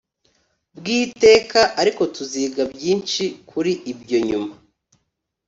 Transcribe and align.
Bw 0.77 0.85
iteka 0.99 1.61
ariko 1.81 2.01
tuziga 2.15 2.61
byinshi 2.73 3.23
kuri 3.49 3.71
ibyo 3.91 4.17
nyuma 4.27 4.53